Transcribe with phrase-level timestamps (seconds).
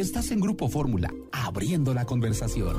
[0.00, 2.74] Estás en Grupo Fórmula, abriendo la conversación.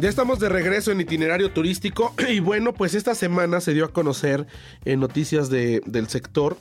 [0.00, 3.92] Ya estamos de regreso en itinerario turístico y bueno, pues esta semana se dio a
[3.92, 4.46] conocer
[4.86, 6.56] en noticias de, del sector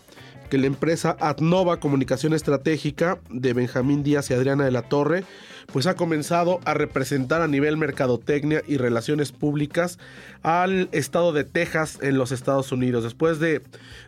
[0.49, 5.23] que la empresa Adnova Comunicación Estratégica de Benjamín Díaz y Adriana de la Torre
[5.71, 9.99] pues ha comenzado a representar a nivel mercadotecnia y relaciones públicas
[10.41, 13.03] al estado de Texas en los Estados Unidos.
[13.03, 13.61] Después de,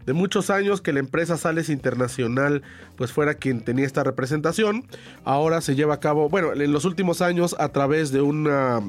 [0.07, 2.63] muchos años que la empresa Sales Internacional
[2.95, 4.85] pues fuera quien tenía esta representación,
[5.23, 8.81] ahora se lleva a cabo, bueno, en los últimos años a través de una,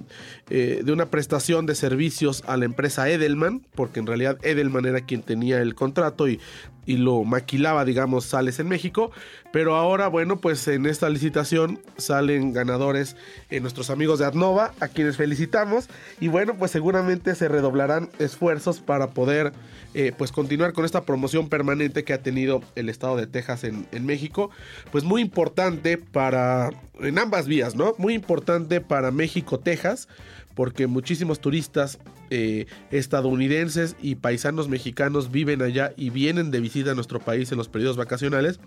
[0.51, 5.01] eh, de una prestación de servicios a la empresa Edelman, porque en realidad Edelman era
[5.01, 6.41] quien tenía el contrato y
[6.87, 9.11] y lo maquilaba, digamos, Sales en México.
[9.53, 13.17] Pero ahora, bueno, pues en esta licitación salen ganadores
[13.51, 15.89] eh, nuestros amigos de Adnova, a quienes felicitamos.
[16.21, 19.53] Y bueno, pues seguramente se redoblarán esfuerzos para poder
[19.95, 23.87] eh, pues continuar con esta promoción permanente que ha tenido el estado de Texas en,
[23.93, 24.51] en México.
[24.91, 27.95] Pues muy importante para, en ambas vías, ¿no?
[27.99, 30.09] Muy importante para México, Texas
[30.55, 31.99] porque muchísimos turistas
[32.35, 37.59] eh, estadounidenses y paisanos mexicanos viven allá y vienen de visita a nuestro país en
[37.59, 38.59] los periodos vacacionales.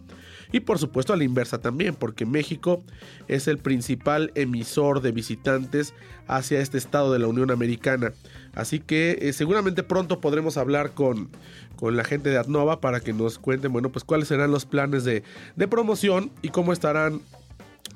[0.52, 2.84] Y por supuesto a la inversa también, porque México
[3.28, 5.96] es el principal emisor de visitantes
[6.28, 8.14] hacia este estado de la Unión Americana.
[8.54, 11.30] Así que eh, seguramente pronto podremos hablar con,
[11.76, 15.04] con la gente de Adnova para que nos cuenten, bueno, pues cuáles serán los planes
[15.06, 15.24] de,
[15.56, 17.22] de promoción y cómo estarán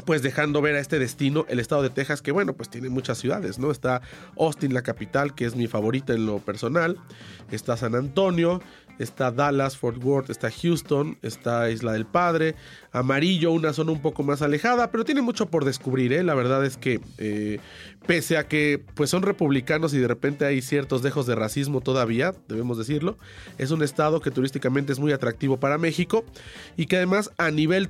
[0.06, 3.18] pues dejando ver a este destino el estado de Texas, que bueno, pues tiene muchas
[3.18, 3.72] ciudades, ¿no?
[3.72, 4.02] Está
[4.38, 6.98] Austin, la capital, que es mi favorita en lo personal,
[7.52, 8.62] está San Antonio,
[9.00, 12.56] está Dallas, Fort Worth, está Houston, está Isla del Padre,
[12.92, 16.24] Amarillo, una zona un poco más alejada, pero tiene mucho por descubrir, ¿eh?
[16.24, 17.60] La verdad es que eh,
[18.06, 22.34] pese a que pues son republicanos y de repente hay ciertos dejos de racismo todavía,
[22.48, 23.18] debemos decirlo,
[23.58, 26.26] es un estado que turísticamente es muy atractivo para México
[26.76, 27.90] y que además a nivel,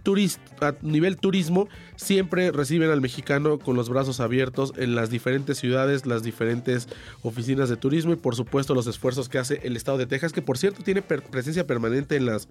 [0.61, 1.67] a nivel turismo
[1.99, 6.87] siempre reciben al mexicano con los brazos abiertos en las diferentes ciudades, las diferentes
[7.23, 10.41] oficinas de turismo y por supuesto los esfuerzos que hace el estado de Texas, que
[10.41, 12.47] por cierto tiene presencia permanente en las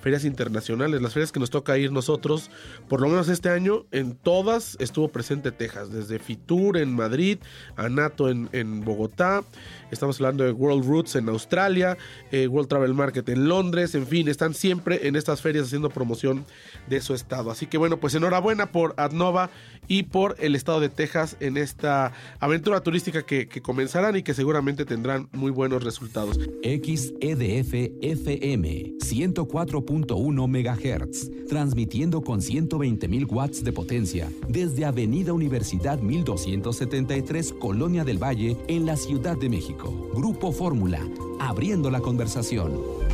[0.00, 2.50] ferias internacionales, las ferias que nos toca ir nosotros,
[2.88, 7.38] por lo menos este año, en todas estuvo presente Texas, desde Fitur en Madrid,
[7.76, 9.44] Anato en, en Bogotá,
[9.90, 11.98] estamos hablando de World Roots en Australia,
[12.32, 16.46] eh, World Travel Market en Londres, en fin, están siempre en estas ferias haciendo promoción
[16.86, 17.50] de su estado.
[17.50, 19.50] Así que bueno, pues enhorabuena por Adnova
[19.88, 24.84] y por el estado de Texas en esta aventura turística que, comenzarán y que seguramente
[24.84, 26.38] tendrán muy buenos resultados.
[26.62, 38.04] XEDF FM 104.1 MHz, transmitiendo con 120.000 watts de potencia desde Avenida Universidad 1273, Colonia
[38.04, 40.12] del Valle, en la Ciudad de México.
[40.14, 41.00] Grupo Fórmula,
[41.40, 43.07] abriendo la conversación.